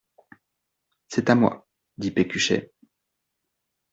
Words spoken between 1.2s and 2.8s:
à moi! dit Pécuchet.